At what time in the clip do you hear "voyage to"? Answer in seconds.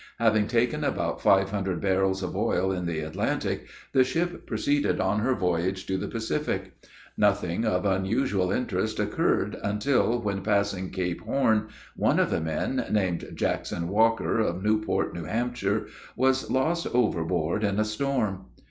5.35-5.95